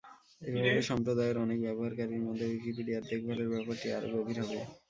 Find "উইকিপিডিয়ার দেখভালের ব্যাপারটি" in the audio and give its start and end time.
2.49-3.87